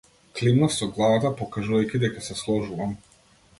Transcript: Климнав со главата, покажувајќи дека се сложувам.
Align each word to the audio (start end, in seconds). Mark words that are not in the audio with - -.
Климнав 0.37 0.73
со 0.75 0.87
главата, 0.95 1.31
покажувајќи 1.43 2.03
дека 2.07 2.25
се 2.31 2.41
сложувам. 2.43 2.97